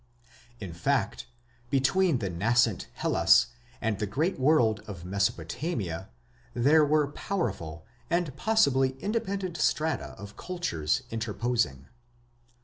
[0.59, 1.27] In fact,
[1.69, 6.09] between the nascent Hellas and the great world of Mesopotamia
[6.55, 11.85] there were powerful and possibly independent strata of cultures interposing."